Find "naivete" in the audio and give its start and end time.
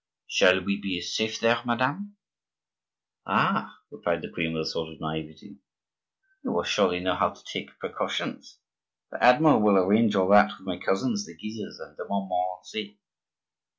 4.99-5.57